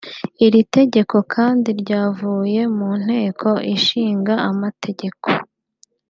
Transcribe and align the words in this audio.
Iri 0.45 0.61
tegeko 0.75 1.15
kandi 1.33 1.69
ryavuye 1.81 2.61
mu 2.77 2.89
Nteko 3.03 3.49
Ishinga 3.75 4.33
Amategeko 4.51 5.27